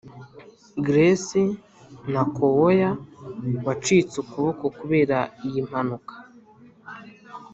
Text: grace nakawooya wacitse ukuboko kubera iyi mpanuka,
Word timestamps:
grace 0.85 1.41
nakawooya 2.13 2.89
wacitse 3.65 4.15
ukuboko 4.23 4.63
kubera 4.79 5.17
iyi 5.47 5.61
mpanuka, 5.67 6.13